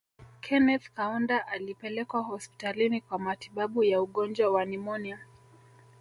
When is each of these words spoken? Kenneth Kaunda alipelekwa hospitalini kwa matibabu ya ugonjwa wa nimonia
Kenneth 0.41 0.89
Kaunda 0.93 1.47
alipelekwa 1.47 2.21
hospitalini 2.21 3.01
kwa 3.01 3.19
matibabu 3.19 3.83
ya 3.83 4.01
ugonjwa 4.01 4.51
wa 4.51 4.65
nimonia 4.65 5.19